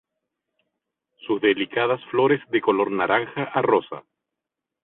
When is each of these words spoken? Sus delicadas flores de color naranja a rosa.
Sus 1.27 1.39
delicadas 1.41 2.03
flores 2.09 2.41
de 2.49 2.59
color 2.59 2.89
naranja 2.91 3.43
a 3.53 3.61
rosa. 3.61 4.03